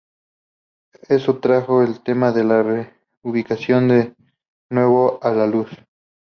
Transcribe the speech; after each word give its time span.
Esto 1.09 1.37
trajo 1.39 1.83
el 1.83 2.01
tema 2.01 2.31
de 2.31 2.43
la 2.43 2.63
reubicación 3.21 3.87
de 3.89 4.15
nuevo 4.71 5.19
a 5.21 5.29
la 5.29 5.45
luz. 5.45 5.67